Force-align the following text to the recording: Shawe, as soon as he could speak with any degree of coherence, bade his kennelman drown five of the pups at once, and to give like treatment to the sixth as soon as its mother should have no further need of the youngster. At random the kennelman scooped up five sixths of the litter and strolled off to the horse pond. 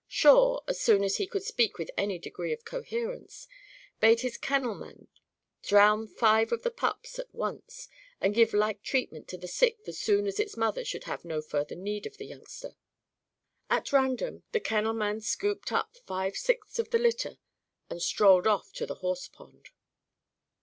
Shawe, 0.07 0.63
as 0.67 0.81
soon 0.81 1.03
as 1.03 1.17
he 1.17 1.27
could 1.27 1.43
speak 1.43 1.77
with 1.77 1.91
any 1.95 2.17
degree 2.17 2.51
of 2.53 2.65
coherence, 2.65 3.47
bade 3.99 4.21
his 4.21 4.35
kennelman 4.35 5.09
drown 5.61 6.07
five 6.07 6.51
of 6.51 6.63
the 6.63 6.71
pups 6.71 7.19
at 7.19 7.31
once, 7.35 7.87
and 8.19 8.33
to 8.33 8.35
give 8.41 8.51
like 8.55 8.81
treatment 8.81 9.27
to 9.27 9.37
the 9.37 9.47
sixth 9.47 9.87
as 9.87 9.99
soon 9.99 10.25
as 10.25 10.39
its 10.39 10.57
mother 10.57 10.83
should 10.83 11.03
have 11.03 11.23
no 11.23 11.39
further 11.39 11.75
need 11.75 12.07
of 12.07 12.17
the 12.17 12.25
youngster. 12.25 12.75
At 13.69 13.93
random 13.93 14.41
the 14.53 14.59
kennelman 14.59 15.21
scooped 15.21 15.71
up 15.71 15.95
five 16.07 16.35
sixths 16.35 16.79
of 16.79 16.89
the 16.89 16.97
litter 16.97 17.37
and 17.87 18.01
strolled 18.01 18.47
off 18.47 18.73
to 18.73 18.87
the 18.87 18.95
horse 19.05 19.27
pond. 19.27 19.69